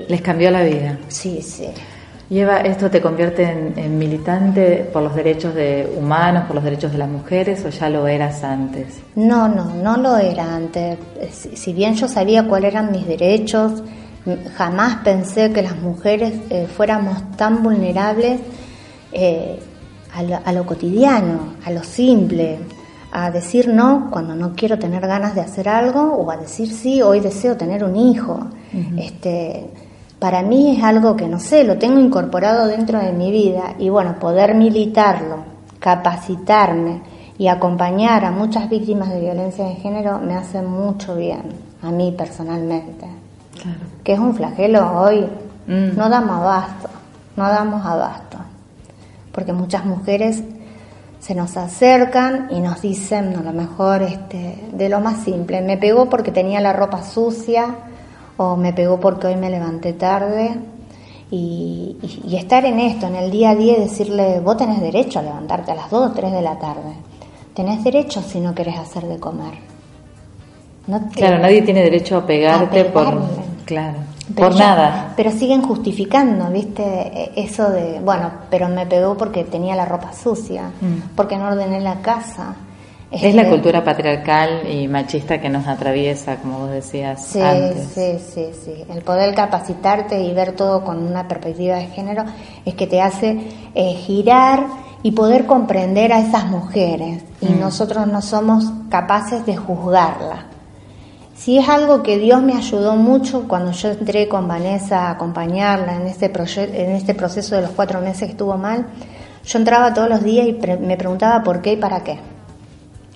Les 0.07 0.21
cambió 0.21 0.49
la 0.49 0.63
vida. 0.63 0.97
Sí, 1.07 1.41
sí. 1.41 1.67
Y 2.29 2.39
Eva, 2.39 2.61
¿esto 2.61 2.89
te 2.89 3.01
convierte 3.01 3.43
en, 3.43 3.97
militante 3.97 4.89
por 4.91 5.03
los 5.03 5.13
derechos 5.13 5.53
de 5.53 5.93
humanos, 5.97 6.45
por 6.45 6.55
los 6.55 6.63
derechos 6.63 6.91
de 6.91 6.97
las 6.97 7.09
mujeres 7.09 7.63
o 7.65 7.69
ya 7.69 7.89
lo 7.89 8.07
eras 8.07 8.43
antes? 8.43 9.01
No, 9.15 9.47
no, 9.47 9.73
no 9.75 9.97
lo 9.97 10.17
era 10.17 10.55
antes. 10.55 10.97
Si 11.31 11.73
bien 11.73 11.95
yo 11.95 12.07
sabía 12.07 12.47
cuáles 12.47 12.71
eran 12.71 12.91
mis 12.91 13.05
derechos, 13.05 13.83
jamás 14.55 15.03
pensé 15.03 15.51
que 15.51 15.61
las 15.61 15.75
mujeres 15.75 16.33
eh, 16.49 16.65
fuéramos 16.65 17.35
tan 17.35 17.61
vulnerables 17.61 18.39
eh, 19.11 19.59
a, 20.13 20.53
lo, 20.53 20.65
cotidiano, 20.65 21.55
a 21.65 21.71
lo 21.71 21.83
simple, 21.83 22.59
a 23.11 23.31
decir 23.31 23.67
no 23.67 24.09
cuando 24.09 24.33
no 24.33 24.53
quiero 24.55 24.79
tener 24.79 25.05
ganas 25.05 25.35
de 25.35 25.41
hacer 25.41 25.67
algo 25.67 26.13
o 26.13 26.31
a 26.31 26.37
decir 26.37 26.71
sí, 26.71 27.01
hoy 27.01 27.19
deseo 27.19 27.57
tener 27.57 27.83
un 27.83 27.95
hijo. 27.95 28.47
este, 28.97 29.69
para 30.23 30.41
mí 30.41 30.77
es 30.77 30.81
algo 30.81 31.17
que 31.17 31.27
no 31.27 31.37
sé, 31.37 31.65
lo 31.65 31.77
tengo 31.77 31.99
incorporado 31.99 32.65
dentro 32.65 32.97
de 32.97 33.11
mi 33.11 33.29
vida 33.29 33.75
y 33.77 33.89
bueno, 33.89 34.19
poder 34.21 34.55
militarlo, 34.55 35.39
capacitarme 35.79 37.01
y 37.37 37.49
acompañar 37.49 38.23
a 38.23 38.31
muchas 38.31 38.69
víctimas 38.69 39.09
de 39.09 39.19
violencia 39.19 39.65
de 39.65 39.75
género 39.75 40.19
me 40.19 40.35
hace 40.35 40.61
mucho 40.61 41.17
bien, 41.17 41.41
a 41.81 41.91
mí 41.91 42.15
personalmente. 42.17 43.05
Claro. 43.61 43.79
Que 44.01 44.13
es 44.13 44.19
un 44.19 44.33
flagelo 44.33 44.97
hoy, 44.97 45.27
mm. 45.67 45.97
no 45.97 46.07
damos 46.07 46.37
abasto, 46.37 46.87
no 47.35 47.43
damos 47.43 47.85
abasto, 47.85 48.37
porque 49.33 49.51
muchas 49.51 49.83
mujeres 49.83 50.41
se 51.19 51.35
nos 51.35 51.57
acercan 51.57 52.47
y 52.49 52.61
nos 52.61 52.81
dicen, 52.81 53.35
a 53.35 53.41
lo 53.41 53.51
mejor 53.51 54.03
este, 54.03 54.69
de 54.71 54.87
lo 54.87 55.01
más 55.01 55.21
simple, 55.25 55.61
me 55.61 55.75
pegó 55.75 56.09
porque 56.09 56.31
tenía 56.31 56.61
la 56.61 56.71
ropa 56.71 57.03
sucia, 57.03 57.75
o 58.37 58.55
me 58.55 58.73
pegó 58.73 58.99
porque 58.99 59.27
hoy 59.27 59.35
me 59.35 59.49
levanté 59.49 59.93
tarde. 59.93 60.57
Y, 61.31 61.97
estar 62.31 62.63
en 62.65 62.79
esto, 62.79 63.07
en 63.07 63.15
el 63.15 63.31
día 63.31 63.51
a 63.51 63.55
día, 63.55 63.77
y 63.77 63.81
decirle, 63.81 64.39
vos 64.39 64.55
tenés 64.57 64.79
derecho 64.81 65.19
a 65.19 65.23
levantarte 65.23 65.71
a 65.71 65.75
las 65.75 65.89
2 65.89 66.11
o 66.11 66.13
3 66.13 66.31
de 66.31 66.41
la 66.41 66.59
tarde. 66.59 66.93
Tenés 67.55 67.83
derecho 67.83 68.21
si 68.21 68.39
no 68.39 68.53
querés 68.53 68.77
hacer 68.77 69.05
de 69.05 69.19
comer. 69.19 69.53
claro, 71.15 71.39
nadie 71.39 71.63
tiene 71.63 71.81
derecho 71.81 72.17
a 72.17 72.25
pegarte 72.25 72.85
por... 72.85 73.21
Claro. 73.65 73.99
por 74.35 74.55
nada. 74.55 75.13
Pero 75.15 75.31
siguen 75.31 75.61
justificando, 75.61 76.49
¿viste? 76.49 76.83
E, 76.83 77.31
eso 77.35 77.69
de, 77.69 77.99
bueno, 78.01 78.29
pero 78.49 78.67
me 78.67 78.85
pegó 78.85 79.15
porque 79.17 79.45
tenía 79.45 79.75
la 79.75 79.85
ropa 79.85 80.13
sucia, 80.13 80.71
mm. 80.81 81.15
porque 81.15 81.37
no 81.37 81.47
ordené 81.47 81.79
la 81.79 82.01
casa. 82.01 82.55
Es 83.21 83.35
la 83.35 83.47
cultura 83.47 83.83
patriarcal 83.83 84.67
y 84.67 84.87
machista 84.87 85.39
que 85.39 85.47
nos 85.47 85.67
atraviesa, 85.67 86.37
como 86.37 86.59
vos 86.59 86.71
decías 86.71 87.23
sí, 87.23 87.39
antes. 87.39 87.89
Sí, 87.93 88.17
sí, 88.33 88.45
sí. 88.65 88.85
El 88.91 89.03
poder 89.03 89.35
capacitarte 89.35 90.19
y 90.19 90.33
ver 90.33 90.53
todo 90.53 90.83
con 90.83 90.97
una 90.97 91.27
perspectiva 91.27 91.75
de 91.75 91.87
género 91.87 92.23
es 92.65 92.73
que 92.73 92.87
te 92.87 93.01
hace 93.01 93.37
eh, 93.75 93.93
girar 93.93 94.65
y 95.03 95.11
poder 95.11 95.45
comprender 95.45 96.11
a 96.11 96.21
esas 96.21 96.47
mujeres. 96.47 97.21
Y 97.39 97.49
mm. 97.49 97.59
nosotros 97.59 98.07
no 98.07 98.21
somos 98.23 98.65
capaces 98.89 99.45
de 99.45 99.57
juzgarla. 99.57 100.47
Si 101.35 101.59
es 101.59 101.69
algo 101.69 102.01
que 102.01 102.17
Dios 102.17 102.41
me 102.41 102.53
ayudó 102.53 102.95
mucho 102.95 103.47
cuando 103.47 103.73
yo 103.73 103.91
entré 103.91 104.27
con 104.27 104.47
Vanessa 104.47 105.07
a 105.07 105.11
acompañarla 105.11 105.97
en 105.97 106.07
este, 106.07 106.31
en 106.31 106.91
este 106.91 107.13
proceso 107.13 107.55
de 107.55 107.61
los 107.61 107.71
cuatro 107.71 108.01
meses 108.01 108.23
que 108.23 108.31
estuvo 108.31 108.57
mal, 108.57 108.87
yo 109.45 109.59
entraba 109.59 109.93
todos 109.93 110.09
los 110.09 110.23
días 110.23 110.47
y 110.47 110.53
me 110.77 110.97
preguntaba 110.97 111.43
por 111.43 111.61
qué 111.61 111.73
y 111.73 111.77
para 111.77 112.03
qué 112.03 112.32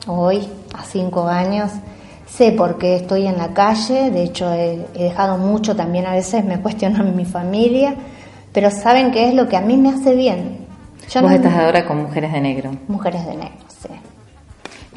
hoy, 0.07 0.47
a 0.73 0.83
cinco 0.83 1.27
años, 1.27 1.71
sé 2.27 2.51
por 2.51 2.77
qué 2.77 2.97
estoy 2.97 3.25
en 3.25 3.37
la 3.37 3.53
calle, 3.53 4.11
de 4.11 4.23
hecho 4.23 4.51
he, 4.53 4.85
dejado 4.93 5.37
mucho 5.37 5.75
también 5.75 6.05
a 6.05 6.13
veces, 6.13 6.43
me 6.43 6.59
cuestionan 6.61 7.15
mi 7.15 7.25
familia, 7.25 7.95
pero 8.53 8.71
saben 8.71 9.11
qué 9.11 9.29
es 9.29 9.35
lo 9.35 9.47
que 9.47 9.57
a 9.57 9.61
mí 9.61 9.77
me 9.77 9.89
hace 9.89 10.15
bien. 10.15 10.65
Yo 11.09 11.21
Vos 11.21 11.31
estás 11.31 11.53
ahora 11.53 11.85
con 11.85 12.01
Mujeres 12.01 12.33
de 12.33 12.41
Negro. 12.41 12.71
Mujeres 12.87 13.25
de 13.25 13.35
Negro, 13.35 13.65
sí. 13.69 13.89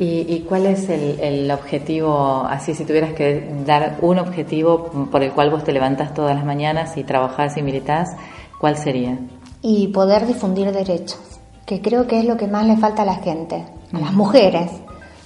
¿Y, 0.02 0.40
cuál 0.48 0.64
es 0.64 0.88
el, 0.88 1.20
el, 1.20 1.50
objetivo, 1.50 2.46
así 2.48 2.74
si 2.74 2.84
tuvieras 2.84 3.12
que 3.12 3.52
dar 3.66 3.98
un 4.00 4.18
objetivo 4.18 5.08
por 5.10 5.22
el 5.22 5.32
cual 5.32 5.50
vos 5.50 5.62
te 5.62 5.72
levantas 5.72 6.14
todas 6.14 6.34
las 6.34 6.44
mañanas 6.44 6.96
y 6.96 7.04
trabajás 7.04 7.58
y 7.58 7.62
militás, 7.62 8.16
cuál 8.58 8.78
sería? 8.78 9.18
Y 9.60 9.88
poder 9.88 10.26
difundir 10.26 10.72
derechos, 10.72 11.20
que 11.66 11.82
creo 11.82 12.06
que 12.06 12.18
es 12.18 12.24
lo 12.24 12.38
que 12.38 12.46
más 12.46 12.66
le 12.66 12.78
falta 12.78 13.02
a 13.02 13.04
la 13.04 13.16
gente, 13.16 13.62
a 13.92 13.98
las 13.98 14.14
mujeres 14.14 14.70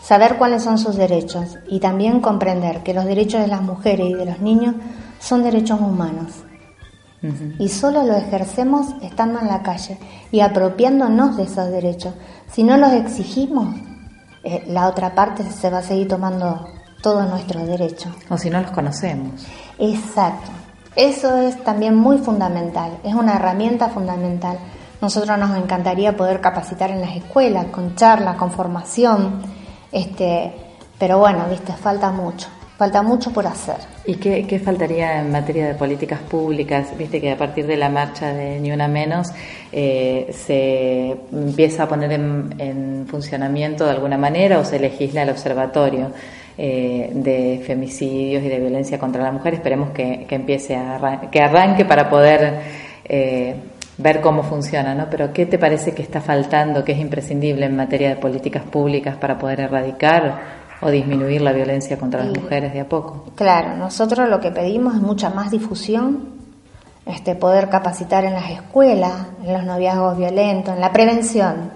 saber 0.04 0.36
cuáles 0.36 0.62
son 0.62 0.76
sus 0.78 0.96
derechos 0.96 1.58
y 1.66 1.80
también 1.80 2.20
comprender 2.20 2.82
que 2.82 2.92
los 2.92 3.06
derechos 3.06 3.40
de 3.40 3.48
las 3.48 3.62
mujeres 3.62 4.10
y 4.10 4.14
de 4.14 4.26
los 4.26 4.40
niños 4.40 4.74
son 5.18 5.42
derechos 5.42 5.80
humanos. 5.80 6.44
Y 7.58 7.70
solo 7.70 8.02
los 8.02 8.18
ejercemos 8.18 8.88
estando 9.00 9.40
en 9.40 9.46
la 9.46 9.62
calle 9.62 9.96
y 10.30 10.40
apropiándonos 10.40 11.38
de 11.38 11.44
esos 11.44 11.70
derechos. 11.70 12.12
Si 12.52 12.62
no 12.62 12.76
los 12.76 12.92
exigimos, 12.92 13.74
eh, 14.42 14.62
la 14.66 14.88
otra 14.88 15.14
parte 15.14 15.42
se 15.42 15.70
va 15.70 15.78
a 15.78 15.82
seguir 15.82 16.06
tomando 16.06 16.68
todos 17.02 17.26
nuestros 17.26 17.66
derechos. 17.66 18.12
O 18.28 18.36
si 18.36 18.50
no 18.50 18.60
los 18.60 18.72
conocemos. 18.72 19.46
Exacto. 19.78 20.50
Eso 20.96 21.34
es 21.38 21.64
también 21.64 21.96
muy 21.96 22.18
fundamental, 22.18 22.98
es 23.02 23.14
una 23.14 23.36
herramienta 23.36 23.88
fundamental. 23.88 24.58
Nosotros 25.00 25.38
nos 25.38 25.56
encantaría 25.56 26.14
poder 26.14 26.42
capacitar 26.42 26.90
en 26.90 27.00
las 27.00 27.16
escuelas, 27.16 27.66
con 27.66 27.96
charlas, 27.96 28.36
con 28.36 28.50
formación, 28.52 29.40
este, 29.94 30.50
pero 30.98 31.18
bueno, 31.18 31.46
viste, 31.48 31.72
falta 31.72 32.10
mucho, 32.10 32.48
falta 32.76 33.00
mucho 33.00 33.32
por 33.32 33.46
hacer. 33.46 33.76
¿Y 34.04 34.16
qué, 34.16 34.58
faltaría 34.58 35.20
en 35.20 35.30
materia 35.30 35.68
de 35.68 35.74
políticas 35.74 36.18
públicas? 36.18 36.88
Viste 36.98 37.20
que 37.20 37.30
a 37.30 37.38
partir 37.38 37.64
de 37.66 37.76
la 37.76 37.88
marcha 37.88 38.32
de 38.34 38.58
Ni 38.58 38.72
Una 38.72 38.88
Menos 38.88 39.28
eh, 39.70 40.28
se 40.32 41.16
empieza 41.32 41.84
a 41.84 41.88
poner 41.88 42.10
en, 42.10 43.06
funcionamiento 43.08 43.84
de 43.84 43.92
alguna 43.92 44.18
manera 44.18 44.58
o 44.58 44.64
se 44.64 44.80
legisla 44.80 45.22
el 45.22 45.30
observatorio. 45.30 46.10
Eh, 46.56 47.10
de 47.12 47.64
femicidios 47.66 48.44
y 48.44 48.48
de 48.48 48.60
violencia 48.60 48.96
contra 48.96 49.24
la 49.24 49.32
mujer. 49.32 49.54
Esperemos 49.54 49.90
que, 49.90 50.24
empiece 50.30 50.76
a 50.76 51.28
que 51.32 51.40
arranque 51.40 51.84
para 51.84 52.08
poder 52.08 52.60
eh, 53.04 53.56
ver 53.98 54.20
cómo 54.20 54.42
funciona, 54.42 54.94
¿no? 54.94 55.08
Pero 55.10 55.32
¿qué 55.32 55.46
te 55.46 55.58
parece 55.58 55.92
que 55.92 56.02
está 56.02 56.20
faltando, 56.20 56.84
que 56.84 56.92
es 56.92 56.98
imprescindible 56.98 57.66
en 57.66 57.76
materia 57.76 58.08
de 58.08 58.16
políticas 58.16 58.64
públicas 58.64 59.16
para 59.16 59.38
poder 59.38 59.60
erradicar 59.60 60.64
o 60.80 60.90
disminuir 60.90 61.40
la 61.40 61.52
violencia 61.52 61.98
contra 61.98 62.24
las 62.24 62.36
mujeres 62.36 62.72
de 62.72 62.80
a 62.80 62.88
poco? 62.88 63.26
Claro, 63.34 63.76
nosotros 63.76 64.28
lo 64.28 64.40
que 64.40 64.50
pedimos 64.50 64.94
es 64.94 65.00
mucha 65.00 65.30
más 65.30 65.50
difusión, 65.50 66.34
este, 67.06 67.34
poder 67.34 67.68
capacitar 67.68 68.24
en 68.24 68.34
las 68.34 68.50
escuelas, 68.50 69.26
en 69.44 69.52
los 69.52 69.64
noviazgos 69.64 70.16
violentos, 70.16 70.74
en 70.74 70.80
la 70.80 70.92
prevención. 70.92 71.70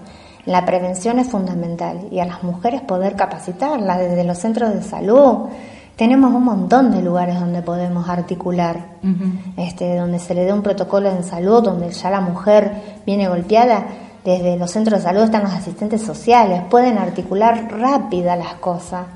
La 0.45 0.65
prevención 0.65 1.19
es 1.19 1.27
fundamental 1.27 2.07
y 2.11 2.19
a 2.19 2.25
las 2.25 2.43
mujeres 2.43 2.81
poder 2.81 3.15
capacitarlas 3.15 3.99
desde 3.99 4.23
los 4.23 4.39
centros 4.39 4.73
de 4.73 4.81
salud, 4.81 5.49
tenemos 5.99 6.33
un 6.33 6.45
montón 6.45 6.91
de 6.91 7.01
lugares 7.01 7.37
donde 7.41 7.61
podemos 7.61 8.07
articular, 8.07 8.85
este, 9.57 9.97
donde 9.97 10.17
se 10.19 10.33
le 10.33 10.45
dé 10.45 10.53
un 10.53 10.61
protocolo 10.61 11.09
en 11.09 11.25
salud, 11.25 11.61
donde 11.61 11.91
ya 11.91 12.09
la 12.09 12.21
mujer 12.21 12.71
viene 13.05 13.27
golpeada, 13.27 13.83
desde 14.23 14.55
los 14.55 14.71
centros 14.71 14.99
de 14.99 15.03
salud 15.03 15.23
están 15.23 15.43
los 15.43 15.51
asistentes 15.51 16.01
sociales, 16.01 16.61
pueden 16.69 16.97
articular 16.97 17.67
rápida 17.69 18.37
las 18.37 18.53
cosas, 18.53 19.07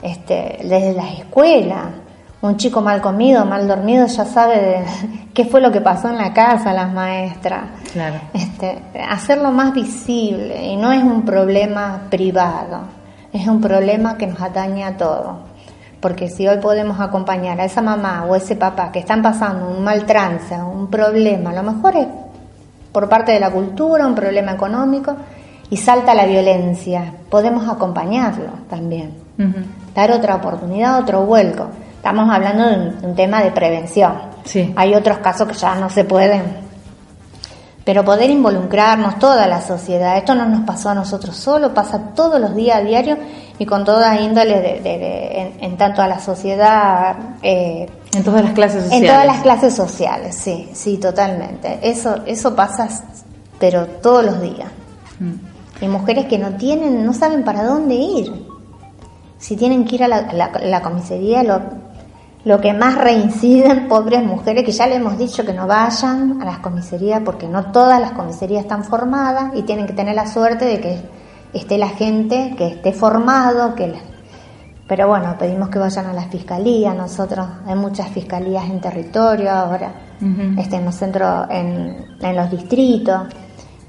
este, 0.00 0.60
desde 0.62 0.94
las 0.94 1.12
escuelas. 1.18 1.88
Un 2.40 2.56
chico 2.56 2.80
mal 2.80 3.02
comido, 3.02 3.44
mal 3.44 3.68
dormido, 3.68 4.06
ya 4.06 4.24
sabe 4.24 4.82
qué 5.34 5.44
fue 5.44 5.60
lo 5.60 5.70
que 5.70 5.82
pasó 5.82 6.08
en 6.08 6.16
la 6.16 6.32
casa, 6.32 6.72
las 6.72 6.90
maestras. 6.90 7.64
Claro. 7.92 8.18
Este, 8.32 8.80
hacerlo 9.06 9.52
más 9.52 9.74
visible 9.74 10.68
y 10.68 10.76
no 10.78 10.90
es 10.90 11.02
un 11.02 11.20
problema 11.20 12.04
privado, 12.08 12.78
es 13.30 13.46
un 13.46 13.60
problema 13.60 14.16
que 14.16 14.26
nos 14.26 14.40
atañe 14.40 14.84
a 14.84 14.96
todos. 14.96 15.49
Porque 16.00 16.28
si 16.28 16.48
hoy 16.48 16.58
podemos 16.58 16.98
acompañar 16.98 17.60
a 17.60 17.64
esa 17.64 17.82
mamá 17.82 18.24
o 18.24 18.34
ese 18.34 18.56
papá 18.56 18.90
que 18.90 19.00
están 19.00 19.22
pasando 19.22 19.68
un 19.68 19.84
mal 19.84 20.06
trance, 20.06 20.56
un 20.56 20.88
problema, 20.88 21.50
a 21.50 21.54
lo 21.54 21.62
mejor 21.62 21.96
es 21.96 22.06
por 22.90 23.08
parte 23.08 23.32
de 23.32 23.40
la 23.40 23.50
cultura, 23.50 24.06
un 24.06 24.14
problema 24.14 24.52
económico, 24.52 25.14
y 25.68 25.76
salta 25.76 26.14
la 26.14 26.26
violencia, 26.26 27.12
podemos 27.28 27.68
acompañarlo 27.68 28.50
también, 28.68 29.12
dar 29.94 30.10
otra 30.10 30.36
oportunidad, 30.36 30.98
otro 31.00 31.24
vuelco. 31.24 31.68
Estamos 31.94 32.28
hablando 32.30 32.66
de 32.66 33.06
un, 33.06 33.14
tema 33.14 33.42
de 33.42 33.52
prevención. 33.52 34.12
Sí. 34.44 34.72
Hay 34.74 34.94
otros 34.94 35.18
casos 35.18 35.46
que 35.46 35.54
ya 35.54 35.74
no 35.74 35.90
se 35.90 36.04
pueden. 36.04 36.70
Pero 37.84 38.04
poder 38.04 38.30
involucrarnos, 38.30 39.18
toda 39.18 39.46
la 39.46 39.60
sociedad, 39.60 40.16
esto 40.16 40.34
no 40.34 40.46
nos 40.46 40.62
pasó 40.62 40.90
a 40.90 40.94
nosotros 40.94 41.36
solo, 41.36 41.72
pasa 41.74 41.98
todos 42.14 42.40
los 42.40 42.54
días 42.54 42.78
a 42.78 42.80
diario 42.80 43.18
y 43.60 43.66
con 43.66 43.84
toda 43.84 44.18
índole 44.18 44.58
de, 44.58 45.52
en, 45.60 45.76
tanto 45.76 46.00
a 46.00 46.08
la 46.08 46.18
sociedad 46.18 47.14
eh, 47.42 47.86
En 48.14 48.24
todas 48.24 48.42
las 48.42 48.54
clases 48.54 48.84
sociales. 48.84 49.02
En 49.02 49.14
todas 49.14 49.26
las 49.26 49.42
clases 49.42 49.74
sociales, 49.74 50.34
sí, 50.34 50.70
sí, 50.72 50.96
totalmente. 50.96 51.78
Eso, 51.82 52.20
eso 52.24 52.56
pasa, 52.56 52.88
pero 53.58 53.86
todos 53.86 54.24
los 54.24 54.40
días. 54.40 54.70
Mm. 55.18 55.84
Y 55.84 55.88
mujeres 55.88 56.24
que 56.24 56.38
no 56.38 56.56
tienen, 56.56 57.04
no 57.04 57.12
saben 57.12 57.44
para 57.44 57.62
dónde 57.62 57.96
ir. 57.96 58.32
Si 59.36 59.56
tienen 59.56 59.84
que 59.84 59.96
ir 59.96 60.04
a 60.04 60.08
la, 60.08 60.80
comisaría, 60.80 61.42
lo, 61.42 61.60
lo 62.46 62.62
que 62.62 62.72
más 62.72 62.94
reinciden, 62.94 63.88
pobres 63.90 64.24
mujeres, 64.24 64.64
que 64.64 64.72
ya 64.72 64.86
le 64.86 64.94
hemos 64.94 65.18
dicho 65.18 65.44
que 65.44 65.52
no 65.52 65.66
vayan 65.66 66.40
a 66.40 66.46
las 66.46 66.60
comisarías 66.60 67.20
porque 67.22 67.46
no 67.46 67.72
todas 67.72 68.00
las 68.00 68.12
comisarías 68.12 68.62
están 68.62 68.84
formadas 68.84 69.52
y 69.54 69.64
tienen 69.64 69.86
que 69.86 69.92
tener 69.92 70.14
la 70.14 70.26
suerte 70.26 70.64
de 70.64 70.80
que 70.80 71.20
esté 71.52 71.78
la 71.78 71.88
gente 71.88 72.54
que 72.56 72.68
esté 72.68 72.92
formado, 72.92 73.74
que 73.74 73.92
pero 74.90 75.06
bueno, 75.06 75.36
pedimos 75.38 75.68
que 75.68 75.78
vayan 75.78 76.06
a 76.06 76.12
la 76.12 76.24
fiscalía, 76.24 76.92
nosotros 76.92 77.46
hay 77.64 77.76
muchas 77.76 78.08
fiscalías 78.08 78.64
en 78.64 78.80
territorio 78.80 79.48
ahora, 79.48 79.92
este, 80.58 80.76
en 80.76 80.84
los 80.84 80.96
centros, 80.96 81.46
en, 81.48 82.06
en 82.20 82.36
los 82.36 82.50
distritos, 82.50 83.28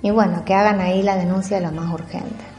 y 0.03 0.11
bueno, 0.11 0.45
que 0.45 0.53
hagan 0.53 0.79
ahí 0.79 1.01
la 1.01 1.15
denuncia 1.15 1.59
de 1.59 1.65
lo 1.65 1.71
más 1.71 1.91
urgente. 1.91 2.51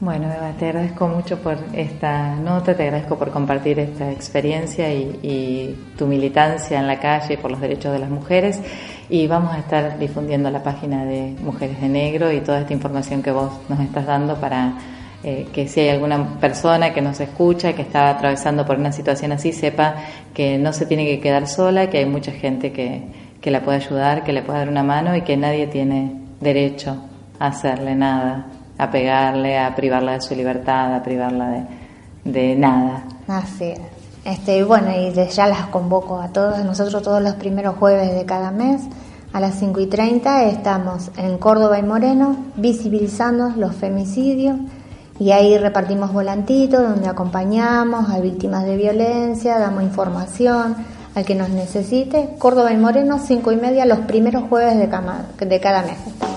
Bueno, 0.00 0.26
Eva, 0.26 0.52
te 0.58 0.68
agradezco 0.68 1.06
mucho 1.06 1.38
por 1.38 1.58
esta 1.74 2.34
nota, 2.36 2.74
te 2.74 2.82
agradezco 2.82 3.18
por 3.18 3.30
compartir 3.30 3.78
esta 3.78 4.10
experiencia 4.10 4.92
y, 4.92 5.18
y, 5.22 5.94
tu 5.98 6.06
militancia 6.06 6.78
en 6.78 6.86
la 6.86 6.98
calle 6.98 7.36
por 7.36 7.50
los 7.50 7.60
derechos 7.60 7.92
de 7.92 7.98
las 7.98 8.10
mujeres 8.10 8.60
y 9.08 9.26
vamos 9.26 9.54
a 9.54 9.58
estar 9.58 9.98
difundiendo 9.98 10.50
la 10.50 10.62
página 10.62 11.04
de 11.04 11.34
Mujeres 11.42 11.80
de 11.80 11.88
Negro 11.88 12.32
y 12.32 12.40
toda 12.40 12.60
esta 12.60 12.72
información 12.72 13.22
que 13.22 13.30
vos 13.30 13.52
nos 13.68 13.80
estás 13.80 14.06
dando 14.06 14.36
para 14.36 14.74
eh, 15.22 15.48
que 15.52 15.68
si 15.68 15.80
hay 15.80 15.88
alguna 15.88 16.38
persona 16.40 16.92
que 16.92 17.00
nos 17.02 17.20
escucha, 17.20 17.72
que 17.72 17.82
está 17.82 18.10
atravesando 18.10 18.66
por 18.66 18.78
una 18.78 18.92
situación 18.92 19.32
así, 19.32 19.52
sepa 19.52 19.94
que 20.34 20.58
no 20.58 20.72
se 20.72 20.86
tiene 20.86 21.04
que 21.04 21.20
quedar 21.20 21.48
sola, 21.48 21.88
que 21.88 21.98
hay 21.98 22.06
mucha 22.06 22.32
gente 22.32 22.72
que, 22.72 23.02
que 23.40 23.50
la 23.50 23.62
puede 23.62 23.78
ayudar, 23.78 24.24
que 24.24 24.32
le 24.32 24.42
puede 24.42 24.60
dar 24.60 24.68
una 24.68 24.82
mano 24.82 25.16
y 25.16 25.22
que 25.22 25.36
nadie 25.36 25.66
tiene 25.66 26.12
derecho 26.40 26.96
a 27.38 27.48
hacerle 27.48 27.94
nada, 27.94 28.46
a 28.78 28.90
pegarle, 28.90 29.58
a 29.58 29.74
privarla 29.74 30.12
de 30.12 30.20
su 30.20 30.34
libertad, 30.34 30.94
a 30.94 31.02
privarla 31.02 31.50
de, 31.50 31.64
de 32.24 32.54
nada. 32.56 33.04
Así 33.28 33.64
es. 33.64 34.05
Este, 34.26 34.64
bueno, 34.64 34.88
y 34.90 35.12
ya 35.14 35.46
las 35.46 35.66
convoco 35.66 36.18
a 36.18 36.30
todos, 36.30 36.58
nosotros 36.64 37.00
todos 37.00 37.22
los 37.22 37.36
primeros 37.36 37.76
jueves 37.76 38.12
de 38.12 38.24
cada 38.24 38.50
mes 38.50 38.82
a 39.32 39.38
las 39.38 39.54
5 39.60 39.78
y 39.78 39.86
30 39.86 40.46
estamos 40.46 41.12
en 41.16 41.38
Córdoba 41.38 41.78
y 41.78 41.84
Moreno 41.84 42.36
visibilizando 42.56 43.50
los 43.50 43.76
femicidios 43.76 44.56
y 45.20 45.30
ahí 45.30 45.56
repartimos 45.58 46.12
volantitos 46.12 46.82
donde 46.82 47.06
acompañamos 47.06 48.10
a 48.10 48.18
víctimas 48.18 48.64
de 48.64 48.76
violencia, 48.76 49.60
damos 49.60 49.84
información 49.84 50.74
al 51.14 51.24
que 51.24 51.36
nos 51.36 51.50
necesite. 51.50 52.30
Córdoba 52.36 52.72
y 52.72 52.78
Moreno, 52.78 53.20
cinco 53.24 53.52
y 53.52 53.56
media, 53.56 53.86
los 53.86 54.00
primeros 54.00 54.42
jueves 54.48 54.76
de 54.76 55.60
cada 55.60 55.82
mes. 55.82 56.35